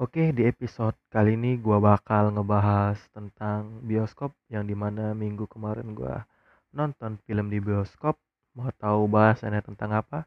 [0.00, 5.92] Oke, di episode kali ini gua bakal ngebahas tentang bioskop yang di mana minggu kemarin
[5.92, 6.24] gua
[6.72, 8.16] nonton film di bioskop.
[8.56, 10.24] Mau tahu bahasannya tentang apa?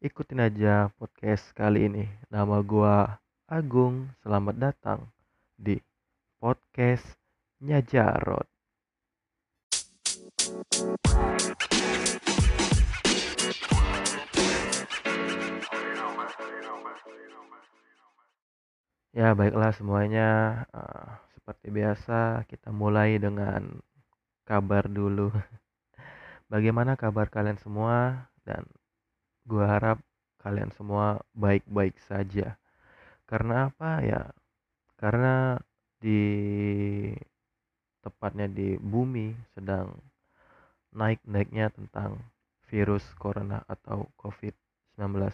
[0.00, 2.08] Ikutin aja podcast kali ini.
[2.32, 4.08] Nama gua Agung.
[4.24, 5.04] Selamat datang
[5.60, 5.76] di
[6.40, 7.04] podcast
[7.60, 8.48] Nyajarot.
[19.16, 20.28] Ya, baiklah semuanya.
[20.76, 23.80] Eh, seperti biasa, kita mulai dengan
[24.44, 25.32] kabar dulu.
[26.52, 28.28] Bagaimana kabar kalian semua?
[28.44, 28.68] Dan
[29.48, 29.98] gua harap
[30.44, 32.60] kalian semua baik-baik saja.
[33.24, 34.22] Karena apa ya?
[35.00, 35.56] Karena
[35.96, 36.20] di
[38.04, 39.96] tepatnya di bumi sedang
[40.92, 42.20] naik-naiknya tentang
[42.68, 45.32] virus corona atau COVID-19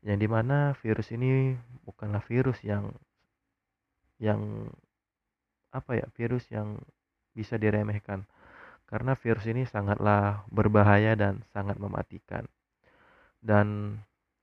[0.00, 1.52] yang di mana virus ini
[1.84, 2.88] bukanlah virus yang
[4.20, 4.68] yang
[5.72, 6.80] apa ya virus yang
[7.36, 8.24] bisa diremehkan.
[8.90, 12.42] Karena virus ini sangatlah berbahaya dan sangat mematikan.
[13.38, 13.96] Dan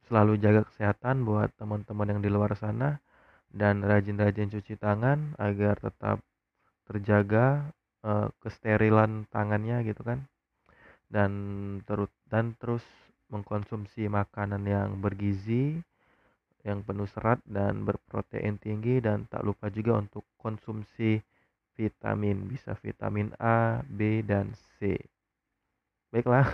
[0.07, 3.03] selalu jaga kesehatan buat teman-teman yang di luar sana
[3.51, 6.23] dan rajin-rajin cuci tangan agar tetap
[6.87, 7.75] terjaga
[8.07, 10.23] uh, kesterilan tangannya gitu kan.
[11.11, 11.31] Dan
[11.83, 12.83] terus dan terus
[13.27, 15.79] mengkonsumsi makanan yang bergizi,
[16.67, 21.19] yang penuh serat dan berprotein tinggi dan tak lupa juga untuk konsumsi
[21.77, 24.97] vitamin, bisa vitamin A, B dan C.
[26.09, 26.49] Baiklah.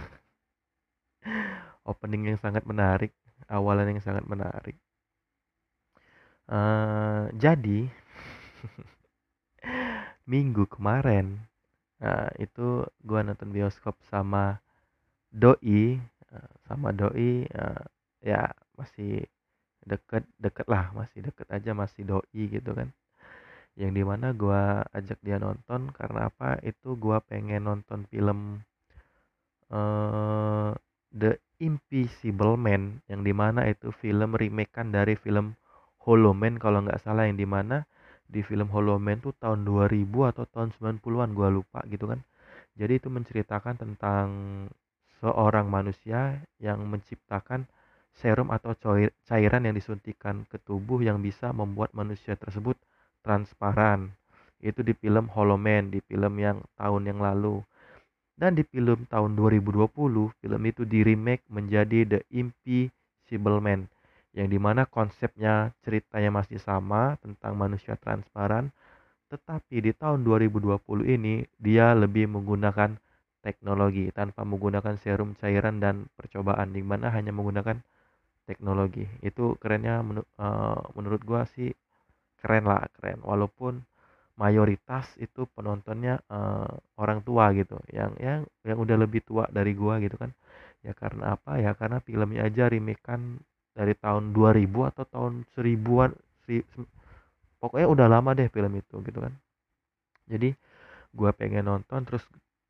[1.90, 3.16] Opening yang sangat menarik,
[3.48, 4.76] awalan yang sangat menarik.
[6.44, 7.88] Uh, jadi
[10.32, 11.40] minggu kemarin
[12.04, 14.60] uh, itu gua nonton bioskop sama
[15.32, 16.04] doi
[16.68, 17.84] sama doi uh,
[18.24, 19.24] ya masih
[19.84, 22.90] deket deket lah masih deket aja masih doi gitu kan.
[23.74, 24.62] Yang di mana gue
[24.94, 26.62] ajak dia nonton karena apa?
[26.62, 28.62] Itu gue pengen nonton film
[29.74, 30.72] uh,
[31.14, 35.58] The Invisible Man yang di mana itu film remake kan dari film
[36.06, 37.26] Hollow Man kalau nggak salah.
[37.26, 37.78] Yang di mana
[38.30, 42.22] di film Hollow Man tuh tahun 2000 atau tahun 90-an gue lupa gitu kan.
[42.74, 44.28] Jadi itu menceritakan tentang
[45.24, 47.64] seorang manusia yang menciptakan
[48.12, 48.76] serum atau
[49.24, 52.76] cairan yang disuntikan ke tubuh yang bisa membuat manusia tersebut
[53.24, 54.12] transparan.
[54.60, 57.64] Itu di film Hollow Man, di film yang tahun yang lalu.
[58.36, 59.88] Dan di film tahun 2020,
[60.44, 63.88] film itu di remake menjadi The Invisible Man.
[64.34, 68.72] Yang di mana konsepnya ceritanya masih sama tentang manusia transparan.
[69.32, 72.98] Tetapi di tahun 2020 ini dia lebih menggunakan
[73.44, 77.78] teknologi tanpa menggunakan serum cairan dan percobaan di mana hanya menggunakan
[78.48, 79.04] teknologi.
[79.20, 81.76] Itu kerennya menu, uh, menurut gua sih
[82.40, 83.20] keren lah keren.
[83.24, 83.84] Walaupun
[84.40, 90.00] mayoritas itu penontonnya uh, orang tua gitu yang yang yang udah lebih tua dari gua
[90.00, 90.32] gitu kan.
[90.84, 91.60] Ya karena apa?
[91.60, 93.40] Ya karena filmnya aja remake kan
[93.76, 96.14] dari tahun 2000 atau tahun seribuan
[96.46, 96.62] si,
[97.60, 99.34] pokoknya udah lama deh film itu gitu kan.
[100.28, 100.56] Jadi
[101.14, 102.24] gua pengen nonton terus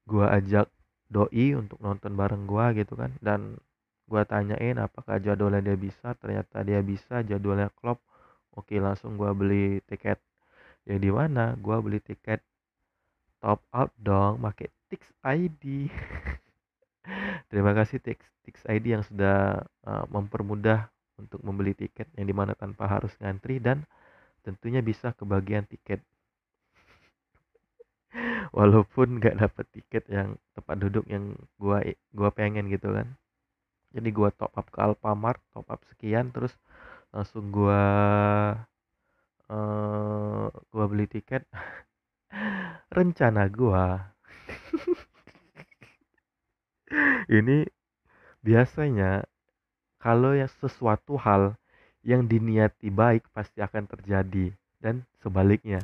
[0.08, 0.68] gua ajak
[1.12, 3.12] doi untuk nonton bareng gua gitu kan.
[3.24, 3.60] Dan
[4.10, 6.14] gua tanyain apakah jadwalnya dia bisa.
[6.18, 8.00] Ternyata dia bisa jadwalnya klop.
[8.54, 10.20] Oke langsung gua beli tiket.
[10.88, 11.56] Yang di mana?
[11.60, 12.44] Gua beli tiket
[13.44, 15.92] top out dong pakai Tix ID
[17.52, 18.24] terima kasih Tix.
[18.48, 20.88] Tix ID yang sudah uh, mempermudah
[21.20, 23.84] untuk membeli tiket yang di mana tanpa harus ngantri dan
[24.48, 26.00] tentunya bisa kebagian tiket
[28.58, 31.82] walaupun nggak dapet tiket yang tempat duduk yang gua
[32.14, 33.08] gua pengen gitu kan.
[33.94, 36.54] Jadi gua top up ke Alfamart top up sekian terus
[37.14, 37.82] langsung gua
[39.50, 41.46] uh, gua beli tiket.
[42.96, 44.14] Rencana gua.
[47.30, 47.66] Ini
[48.44, 49.24] biasanya
[49.98, 51.56] kalau yang sesuatu hal
[52.04, 54.52] yang diniati baik pasti akan terjadi.
[54.84, 55.80] Dan sebaliknya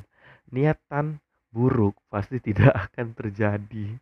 [0.52, 3.98] niatan buruk pasti tidak akan terjadi.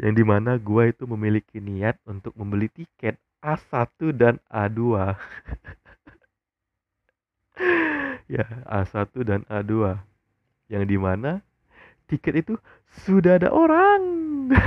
[0.00, 4.80] Yang di mana gue itu memiliki niat untuk membeli tiket A1 dan A2
[8.34, 10.00] ya A1 dan A2
[10.72, 11.44] yang di mana
[12.08, 12.54] tiket itu
[13.04, 14.02] sudah ada orang.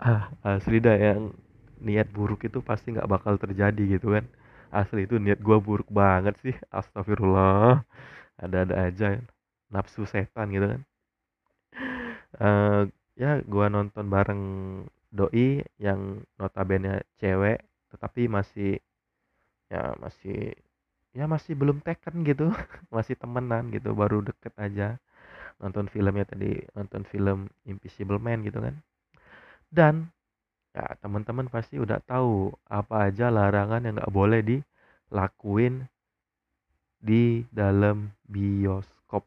[0.00, 1.36] Ah asli dah yang
[1.76, 4.24] niat buruk itu pasti nggak bakal terjadi gitu kan.
[4.72, 7.84] Asli itu niat gue buruk banget sih astagfirullah
[8.40, 9.20] ada-ada aja
[9.70, 10.82] nafsu setan gitu kan.
[12.40, 12.82] Uh,
[13.18, 14.42] ya gua nonton bareng
[15.10, 17.58] doi yang notabene cewek
[17.90, 18.78] tetapi masih
[19.70, 20.54] ya masih
[21.10, 22.54] ya masih belum teken gitu
[22.94, 24.98] masih temenan gitu baru deket aja.
[25.60, 28.74] Nonton filmnya tadi nonton film Invisible Man gitu kan.
[29.70, 29.94] Dan
[30.74, 35.86] ya teman-teman pasti udah tahu apa aja larangan yang nggak boleh dilakuin
[37.00, 39.24] di dalam bioskop.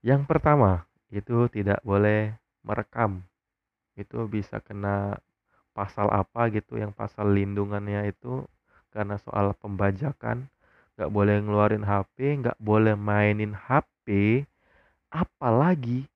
[0.00, 2.32] Yang pertama itu tidak boleh
[2.64, 3.20] merekam.
[3.92, 5.20] Itu bisa kena
[5.76, 8.48] pasal apa gitu yang pasal lindungannya itu
[8.90, 10.48] karena soal pembajakan.
[10.98, 14.42] Nggak boleh ngeluarin HP nggak boleh mainin HP
[15.12, 16.08] apalagi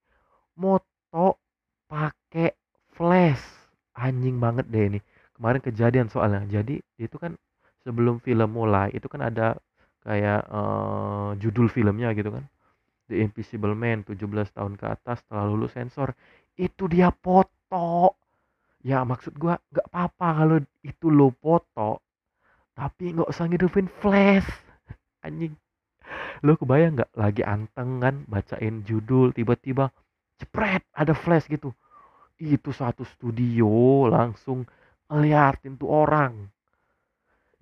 [0.57, 1.39] moto
[1.87, 2.57] pakai
[2.97, 3.45] flash.
[3.93, 5.01] Anjing banget deh ini.
[5.37, 6.49] Kemarin kejadian soalnya.
[6.49, 7.37] Jadi itu kan
[7.83, 9.59] sebelum film mulai itu kan ada
[10.03, 12.45] kayak uh, judul filmnya gitu kan.
[13.11, 14.25] The Invisible Man 17
[14.57, 16.15] tahun ke atas setelah lulus sensor.
[16.55, 18.17] Itu dia foto.
[18.83, 22.03] Ya maksud gua nggak apa-apa kalau itu lo foto
[22.73, 24.49] tapi nggak usah ngidupin flash.
[25.27, 25.55] Anjing.
[26.43, 27.13] Lo kebayang nggak?
[27.15, 29.93] Lagi anteng kan bacain judul tiba-tiba
[30.41, 31.71] cepret ada flash gitu.
[32.41, 34.67] Itu satu studio langsung
[35.07, 36.51] ngeliatin tuh orang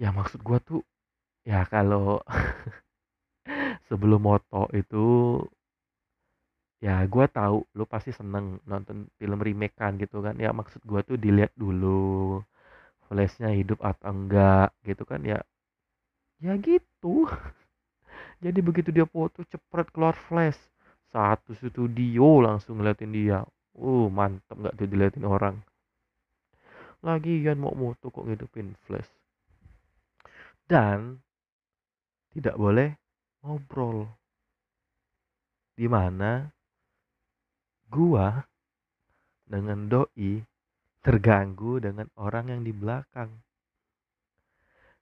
[0.00, 0.81] ya maksud gua tuh
[1.44, 2.25] ya kalau
[3.88, 5.06] sebelum moto itu
[6.81, 10.35] ya gua tahu lu pasti seneng nonton film remake kan gitu kan.
[10.41, 12.41] Ya maksud gua tuh dilihat dulu
[13.06, 15.38] flashnya hidup atau enggak gitu kan ya
[16.41, 17.29] ya gitu.
[18.44, 20.56] Jadi begitu dia foto cepet keluar flash
[21.12, 23.44] satu studio langsung ngeliatin dia.
[23.76, 25.56] Uh mantep nggak tuh diliatin orang.
[27.05, 29.20] Lagi Lagian mau moto kok ngidupin flash.
[30.71, 31.19] Dan
[32.31, 32.95] tidak boleh
[33.43, 34.07] ngobrol.
[35.75, 36.47] Di mana
[37.91, 38.39] gua
[39.51, 40.39] dengan doi
[41.03, 43.35] terganggu dengan orang yang di belakang.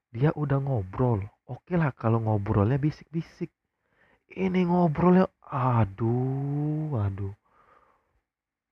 [0.09, 1.21] Dia udah ngobrol.
[1.45, 3.53] Oke lah kalau ngobrolnya bisik-bisik.
[4.33, 7.33] Ini ngobrolnya aduh, aduh.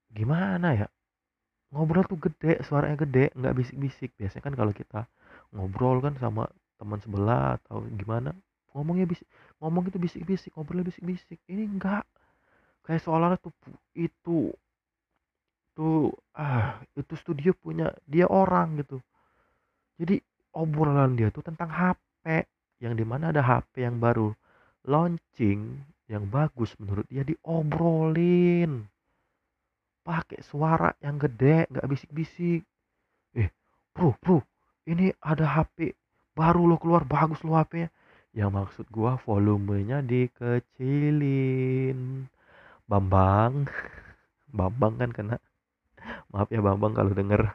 [0.09, 0.89] Gimana ya?
[1.67, 5.01] ngobrol tuh gede suaranya gede nggak bisik-bisik biasanya kan kalau kita
[5.51, 8.31] ngobrol kan sama teman sebelah atau gimana
[8.77, 9.25] ngomongnya bisik
[9.57, 11.41] ngomong itu bisik-bisik ngobrolnya bisik-bisik.
[11.49, 12.05] Ini enggak.
[12.85, 13.51] Kayak seolah tuh
[13.97, 14.53] itu
[15.73, 19.01] tuh ah itu studio punya dia orang gitu.
[19.97, 20.21] Jadi
[20.53, 22.45] obrolan dia tuh tentang HP
[22.81, 24.29] yang di mana ada HP yang baru
[24.85, 28.85] launching yang bagus menurut dia diobrolin.
[30.05, 32.61] Pakai suara yang gede nggak bisik-bisik.
[33.35, 33.49] Eh
[33.91, 34.39] bro bro
[34.87, 35.91] ini ada HP
[36.37, 37.89] baru lo keluar bagus lo HP-nya
[38.37, 40.69] yang maksud gua volumenya dikecilin.
[42.85, 43.65] Bambang.
[44.57, 45.41] Bambang kan kena.
[46.29, 47.49] Maaf ya Bambang kalau denger.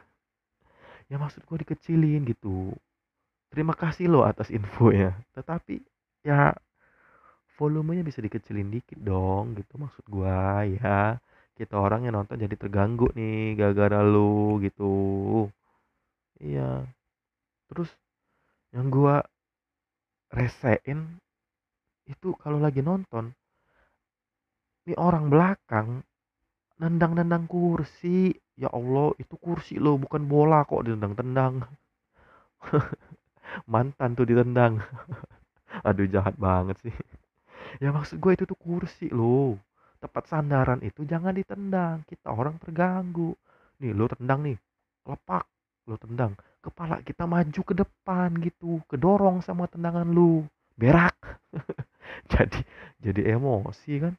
[1.07, 2.75] Ya maksud gua dikecilin gitu.
[3.47, 5.15] Terima kasih lo atas infonya.
[5.31, 5.79] Tetapi
[6.27, 6.51] ya
[7.55, 10.67] volumenya bisa dikecilin dikit dong gitu maksud gua.
[10.67, 11.23] Ya
[11.55, 14.91] kita orang yang nonton jadi terganggu nih gara-gara lu gitu.
[16.43, 16.83] Iya.
[17.71, 17.87] Terus
[18.73, 19.21] yang gua
[20.33, 21.21] resein
[22.09, 23.31] itu kalau lagi nonton
[24.83, 26.03] nih orang belakang
[26.79, 28.35] nendang-nendang kursi.
[28.53, 31.65] Ya Allah itu kursi lo bukan bola kok ditendang-tendang.
[33.71, 34.77] Mantan tuh ditendang.
[35.87, 36.95] Aduh jahat banget sih.
[37.81, 39.57] Ya maksud gue itu tuh kursi lo
[39.97, 43.33] tempat sandaran itu jangan ditendang kita orang terganggu.
[43.81, 44.57] Nih lo tendang nih
[45.09, 45.45] lepak
[45.89, 50.47] lo tendang kepala kita maju ke depan gitu kedorong sama tendangan lu
[50.79, 51.15] berak.
[52.31, 52.63] Jadi
[53.03, 54.13] jadi emosi kan?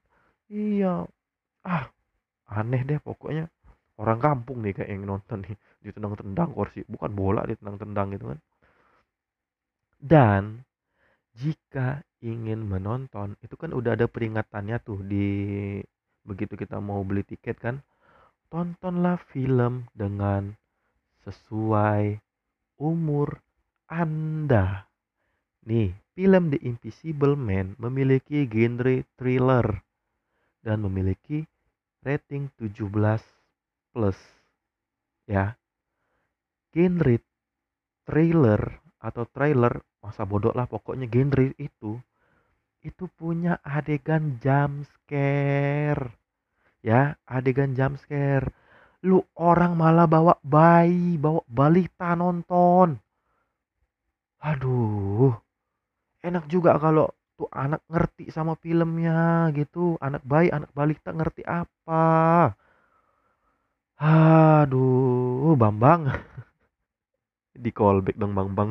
[0.53, 1.09] Iya.
[1.65, 1.89] Ah
[2.53, 3.49] aneh deh pokoknya.
[3.97, 8.39] Orang kampung nih kayak yang nonton nih ditendang-tendang kursi bukan bola ditendang-tendang gitu kan.
[10.05, 10.43] Dan
[11.33, 15.27] jika ingin menonton itu kan udah ada peringatannya tuh di
[16.25, 17.81] begitu kita mau beli tiket kan.
[18.53, 20.53] Tontonlah film dengan
[21.25, 22.24] sesuai
[22.85, 23.41] umur
[23.89, 24.85] Anda.
[25.65, 29.81] Nih, film The Invisible Man memiliki genre thriller
[30.61, 31.49] dan memiliki
[32.05, 32.85] rating 17
[33.97, 34.19] plus.
[35.25, 35.57] Ya.
[36.77, 37.17] Genre
[38.05, 38.61] thriller
[39.01, 41.97] atau trailer masa bodoh lah pokoknya genre itu
[42.85, 46.13] itu punya adegan jump scare
[46.85, 48.53] ya adegan jump scare
[49.09, 52.89] lu orang malah bawa bayi bawa balita nonton.
[54.51, 55.33] Aduh
[56.29, 57.07] enak juga kalau
[57.37, 59.97] tuh anak ngerti sama filmnya gitu.
[60.07, 62.05] Anak bayi anak balita ngerti apa?
[64.01, 66.03] Aduh bambang.
[67.65, 68.71] Di callback dong bang bang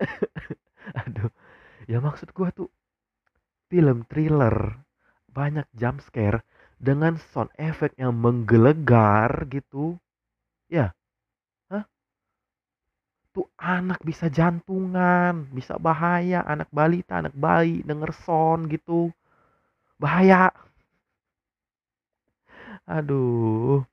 [1.02, 1.30] aduh
[1.90, 2.68] ya maksud gua tuh
[3.70, 4.56] film thriller
[5.30, 6.40] banyak jump scare
[6.80, 9.96] dengan sound effect yang menggelegar gitu
[10.70, 10.92] ya?
[11.72, 11.86] Hah?
[13.36, 19.12] tuh anak bisa jantungan bisa bahaya anak balita anak bayi denger sound gitu.
[20.02, 20.52] Bahaya.
[22.86, 23.86] Aduh.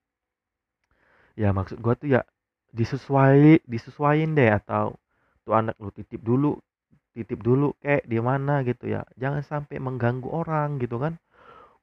[1.38, 2.22] Ya maksud gua tuh ya
[2.74, 4.98] disesuai disesuaiin deh atau
[5.46, 6.58] tuh anak lu titip dulu
[7.16, 8.62] titip dulu kayak di mana?
[8.68, 9.02] gitu ya.
[9.18, 11.18] Jangan sampai mengganggu orang gitu kan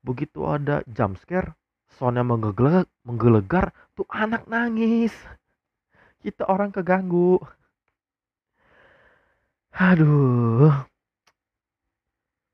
[0.01, 1.61] begitu ada jump scare
[2.01, 5.13] soundnya menggelegar menggelegar tuh anak nangis.
[6.21, 7.41] Kita orang keganggu.
[9.77, 10.73] Aduh.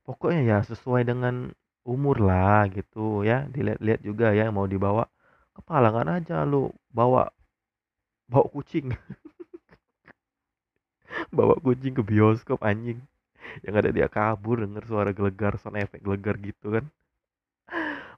[0.06, 1.50] Pokoknya ya sesuai dengan
[1.82, 3.46] umur lah gitu ya.
[3.50, 5.10] Dilihat-lihat juga ya mau dibawa
[5.58, 7.30] kepalangan aja lu bawa
[8.30, 8.90] bawa kucing.
[11.32, 13.02] Bawa kucing ke bioskop anjing.
[13.64, 16.84] Yang ada dia kabur denger suara gelegar sound efek gelegar gitu kan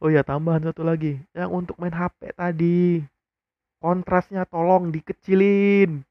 [0.03, 1.19] oh ya tambahan satu lagi.
[1.35, 3.03] Yang untuk main HP tadi
[3.79, 6.03] kontrasnya tolong dikecilin.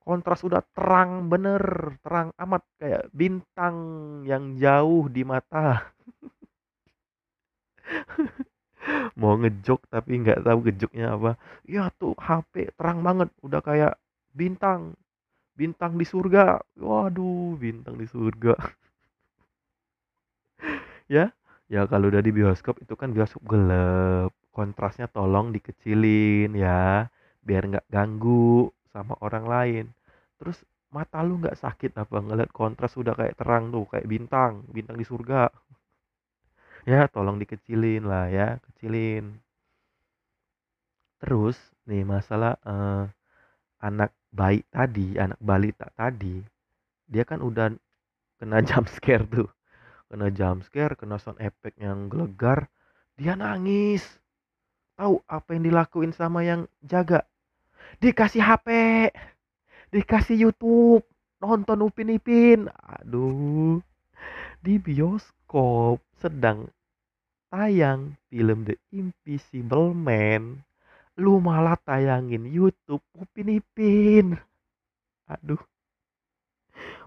[0.00, 1.62] Kontras udah terang bener
[2.02, 3.76] terang amat kayak bintang
[4.26, 5.92] yang jauh di mata.
[9.20, 11.38] Mau ngejok tapi nggak tahu ngejoknya apa.
[11.68, 13.94] Ya tuh HP terang banget udah kayak
[14.34, 14.98] bintang.
[15.54, 16.58] Bintang di surga.
[16.80, 18.56] Waduh bintang di surga.
[21.10, 21.34] Ya
[21.74, 27.06] ya kalau udah di bioskop itu kan bioskop gelap kontrasnya tolong dikecilin ya
[27.46, 29.84] biar nggak ganggu sama orang lain.
[30.38, 30.58] Terus
[30.94, 32.16] mata lu nggak sakit apa?
[32.26, 35.42] Ngeliat kontras udah kayak terang tuh kayak bintang bintang di surga.
[36.90, 39.24] Ya tolong dikecilin lah ya kecilin.
[41.22, 41.56] Terus
[41.88, 43.04] nih masalah eh,
[43.88, 44.10] anak
[44.40, 46.36] bayi tadi anak balita tadi
[47.12, 47.66] dia kan udah
[48.38, 49.48] kena jump scare tuh
[50.10, 52.66] kena jump scare kena sound effect yang gelegar
[53.14, 54.02] dia nangis.
[54.98, 57.24] Tahu apa yang dilakuin sama yang jaga?
[58.02, 58.68] Dikasih HP
[59.90, 61.06] dikasih YouTube
[61.42, 62.70] nonton Upin Ipin.
[62.74, 63.82] Aduh
[64.60, 66.68] di bioskop sedang
[67.48, 70.62] tayang film The Invisible Man.
[71.18, 74.38] Lu malah tayangin YouTube Upin Ipin.
[75.26, 75.60] Aduh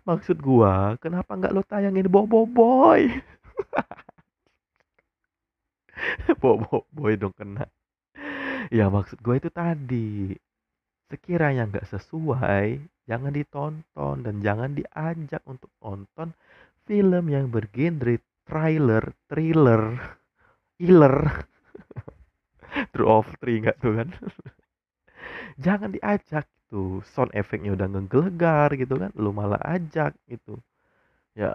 [0.08, 3.24] maksud gua kenapa nggak lu tayangin Bobo Boy?
[6.42, 7.66] Bobo Boy dong kena.
[8.72, 10.36] Ya maksud gua itu tadi
[11.12, 12.68] sekiranya nggak sesuai
[13.06, 16.34] jangan ditonton dan jangan diajak untuk nonton
[16.88, 20.00] film yang bergenre trailer thriller
[20.84, 21.48] Killer
[22.92, 24.10] True of Three nggak tuh kan?
[25.66, 30.58] Jangan diajak tuh sound efeknya udah ngegelegar gitu kan lu malah ajak gitu.
[31.38, 31.54] Ya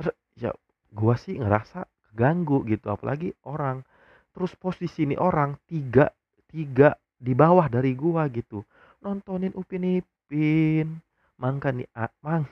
[0.00, 0.50] ter ya
[0.96, 3.84] gua sih ngerasa keganggu gitu apalagi orang.
[4.32, 6.08] Terus posisi ini orang tiga
[6.48, 8.64] tiga di bawah dari gua gitu.
[9.04, 10.88] Nontonin Upin Ipin
[11.36, 11.90] mangka nih
[12.24, 12.48] mang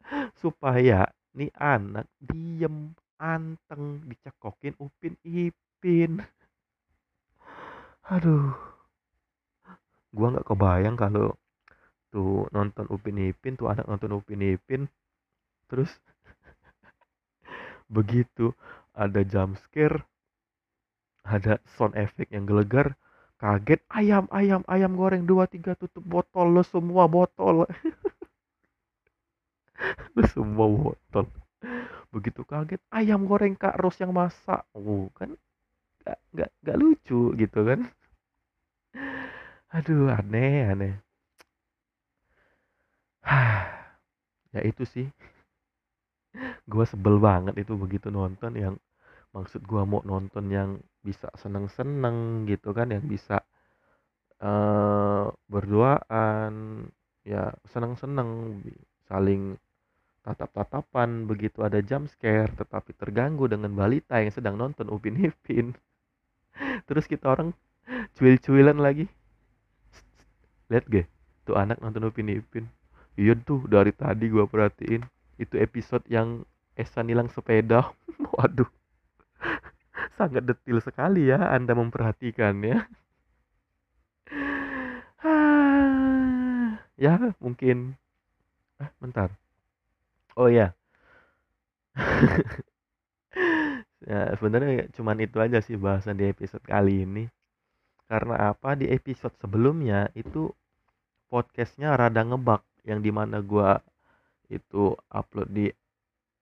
[0.40, 1.04] supaya
[1.36, 6.24] nih anak diem anteng dicekokin Upin Ipin.
[8.08, 8.56] Aduh.
[10.12, 11.32] Gua nggak kebayang kalau
[12.12, 14.86] tuh nonton Upin Ipin tuh anak nonton Upin Ipin.
[15.66, 15.90] Terus
[17.96, 18.52] begitu
[18.92, 20.04] ada jump scare
[21.22, 22.98] ada sound effect yang gelegar
[23.38, 27.66] kaget ayam ayam ayam goreng dua tiga tutup botol lo semua botol.
[30.14, 31.26] Lo semua botol.
[32.14, 34.62] Begitu kaget ayam goreng kak Ros yang masak.
[34.76, 35.34] Oh kan
[36.04, 37.80] gak, gak, gak lucu gitu kan.
[39.76, 40.92] Aduh aneh aneh
[44.54, 45.06] ya itu sih.
[46.66, 48.74] Gua sebel banget itu begitu nonton yang
[49.32, 50.70] maksud gua mau nonton yang
[51.02, 53.42] bisa seneng-seneng gitu kan yang bisa
[54.38, 56.86] uh, berduaan
[57.26, 58.62] ya seneng-seneng
[59.10, 59.58] saling
[60.22, 65.74] tatap-tatapan begitu ada jump scare tetapi terganggu dengan balita yang sedang nonton Upin Ipin.
[66.86, 67.50] Terus kita orang
[68.14, 69.10] cuil-cuilan lagi.
[70.70, 71.06] Lihat gak
[71.42, 72.70] tuh anak nonton Upin Ipin
[73.16, 75.02] iya tuh dari tadi gua perhatiin.
[75.40, 77.92] Itu episode yang Esa nilang sepeda.
[78.36, 78.68] Waduh.
[80.18, 82.86] Sangat detil sekali ya anda memperhatikan ya
[87.04, 87.96] ya mungkin.
[88.80, 89.30] Ah bentar.
[90.36, 90.72] Oh iya.
[94.02, 97.30] Ya sebenarnya cuman itu aja sih bahasan di episode kali ini.
[98.10, 98.74] Karena apa?
[98.74, 100.50] Di episode sebelumnya itu
[101.30, 103.78] podcastnya rada ngebak yang di mana gua
[104.50, 105.66] itu upload di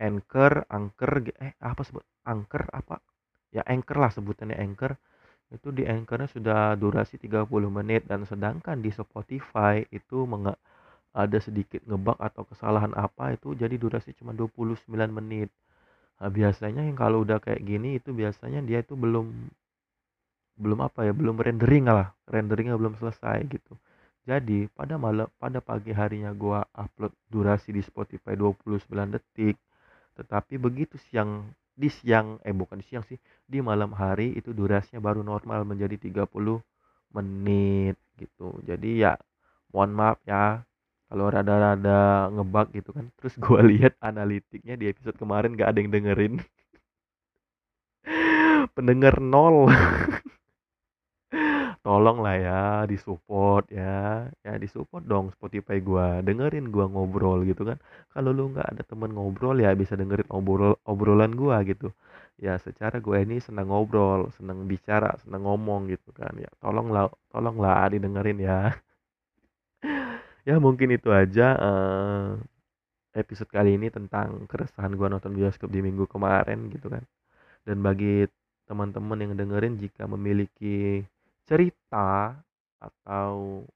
[0.00, 2.96] Anchor, Anchor eh apa sebut Anchor apa?
[3.52, 4.96] Ya Anchor lah sebutannya Anchor.
[5.50, 10.54] Itu di Anchornya sudah durasi 30 menit dan sedangkan di Spotify itu menge
[11.12, 15.50] ada sedikit ngebug atau kesalahan apa itu jadi durasi cuma 29 menit.
[16.22, 19.26] Nah, biasanya yang kalau udah kayak gini itu biasanya dia itu belum
[20.60, 22.14] belum apa ya belum rendering lah.
[22.30, 23.74] Renderingnya belum selesai gitu
[24.30, 29.58] jadi pada malam pada pagi harinya gua upload durasi di Spotify 29 detik.
[30.14, 33.18] Tetapi begitu siang di siang eh bukan di siang sih
[33.48, 36.62] di malam hari itu durasinya baru normal menjadi 30
[37.16, 38.54] menit gitu.
[38.62, 39.18] Jadi ya
[39.74, 40.62] mohon maaf ya
[41.10, 43.10] kalau rada-rada ngebug gitu kan.
[43.18, 46.34] Terus gue lihat analitiknya di episode kemarin gak ada yang dengerin.
[48.78, 49.66] Pendengar nol
[51.84, 52.60] tolong lah ya
[52.90, 54.28] disupport ya.
[54.46, 56.20] Ya disupport dong Spotify gua.
[56.26, 57.78] Dengerin gua ngobrol gitu kan.
[58.12, 61.92] Kalau lu nggak ada temen ngobrol ya bisa dengerin obrol obrolan gua gitu.
[62.40, 66.32] Ya secara gue ini senang ngobrol senang bicara senang ngomong gitu kan.
[66.40, 68.58] Ya tolonglah tolonglah didengerin ya.
[70.48, 72.40] Ya mungkin itu aja uh,
[73.12, 77.04] episode kali ini tentang keresahan gua nonton bioskop di minggu kemarin gitu kan.
[77.66, 78.24] Dan bagi
[78.68, 81.04] teman-teman yang dengerin jika memiliki
[81.50, 82.38] cerita
[82.78, 83.66] atau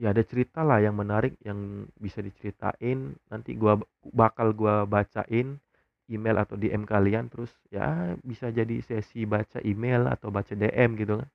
[0.00, 3.12] ya ada cerita lah yang menarik yang bisa diceritain.
[3.28, 3.76] Nanti gua
[4.16, 5.60] bakal gua bacain
[6.08, 11.20] email atau DM kalian terus ya bisa jadi sesi baca email atau baca DM gitu
[11.20, 11.28] kan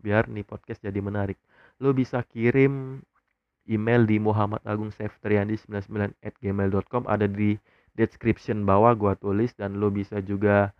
[0.00, 1.38] biar nih podcast jadi menarik.
[1.82, 3.02] Lo bisa kirim
[3.66, 5.66] email di Muhammad Agung 99
[6.22, 7.58] at gmail.com ada di
[7.98, 10.70] description bawah gua tulis dan lo bisa juga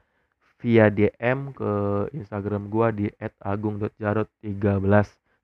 [0.64, 1.73] via DM ke
[2.16, 4.88] Instagram gua di @agung.jarot13.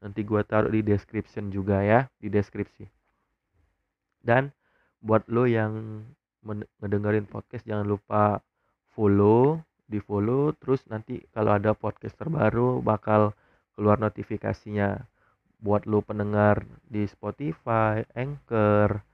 [0.01, 2.89] Nanti gua taruh di description juga ya, di deskripsi.
[4.25, 4.49] Dan
[5.05, 6.01] buat lo yang
[6.81, 8.41] ngedengerin podcast jangan lupa
[8.97, 13.37] follow, di follow terus nanti kalau ada podcast terbaru bakal
[13.77, 15.05] keluar notifikasinya
[15.61, 19.05] buat lo pendengar di Spotify, Anchor,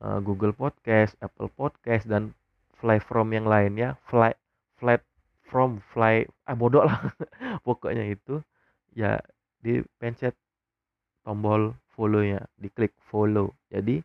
[0.00, 2.32] eh, Google Podcast, Apple Podcast dan
[2.80, 5.04] From yang lainnya, Flat
[5.50, 7.10] from fly ah bodoh lah.
[7.66, 8.38] Pokoknya itu
[8.94, 9.18] ya
[9.58, 10.38] di pencet
[11.26, 13.50] tombol follow nya diklik follow.
[13.74, 13.98] Jadi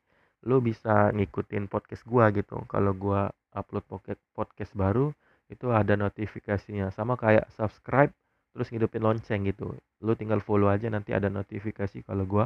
[0.50, 2.58] lo bisa ngikutin podcast gua gitu.
[2.66, 5.14] Kalau gua upload podcast podcast baru
[5.54, 6.90] itu ada notifikasinya.
[6.90, 8.10] Sama kayak subscribe
[8.58, 9.78] terus ngidupin lonceng gitu.
[10.02, 12.46] Lo tinggal follow aja nanti ada notifikasi kalau gua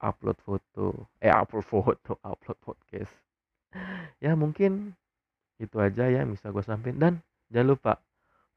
[0.00, 1.12] upload foto.
[1.20, 3.12] Eh upload foto upload podcast.
[4.18, 4.96] Ya mungkin
[5.58, 7.14] itu aja ya bisa gue sampein dan
[7.52, 7.92] jangan lupa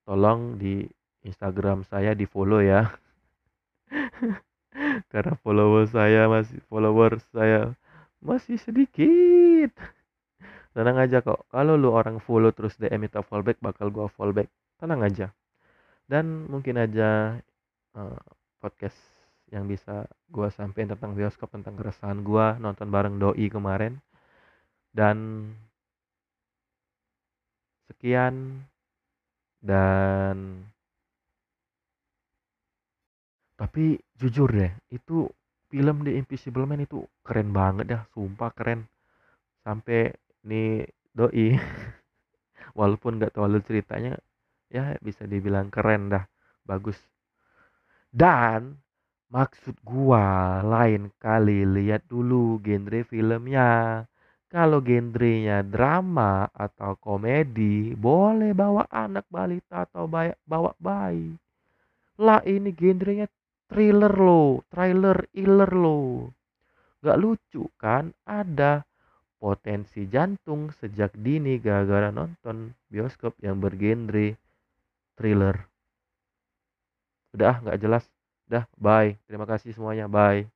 [0.05, 0.85] tolong di
[1.21, 2.89] Instagram saya di follow ya.
[5.11, 7.75] Karena follower saya masih follower saya
[8.23, 9.71] masih sedikit.
[10.71, 14.47] Tenang aja kok kalau lu orang follow terus DM minta fallback bakal gua fallback.
[14.79, 15.27] Tenang aja.
[16.07, 17.39] Dan mungkin aja
[17.95, 18.21] uh,
[18.63, 18.97] podcast
[19.51, 23.99] yang bisa gua sampaikan tentang bioskop tentang keresahan gua nonton bareng doi kemarin.
[24.95, 25.47] Dan
[27.91, 28.63] sekian
[29.61, 30.65] dan
[33.61, 35.29] tapi jujur deh itu
[35.71, 38.89] film The Invisible Man itu keren banget dah sumpah keren.
[39.63, 40.11] Sampai
[40.49, 41.55] nih doi
[42.79, 44.13] walaupun nggak terlalu ceritanya
[44.67, 46.25] ya bisa dibilang keren dah
[46.67, 46.97] bagus.
[48.11, 48.75] Dan
[49.31, 54.03] maksud gua lain kali lihat dulu genre filmnya
[54.51, 60.11] kalau genrenya drama atau komedi, boleh bawa anak balita atau
[60.43, 61.39] bawa bayi.
[62.19, 63.31] Lah ini genrenya
[63.71, 66.27] thriller lo, trailer iller lo.
[66.99, 68.11] Gak lucu kan?
[68.27, 68.83] Ada
[69.39, 74.35] potensi jantung sejak dini gara-gara nonton bioskop yang bergenre
[75.15, 75.55] thriller.
[77.31, 78.03] Udah, nggak jelas.
[78.51, 79.15] Udah, bye.
[79.31, 80.50] Terima kasih semuanya, bye.